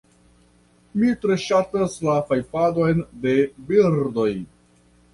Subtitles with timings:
[1.01, 3.39] Mi tre ŝatas la fajfadon de
[3.71, 4.31] birdoj.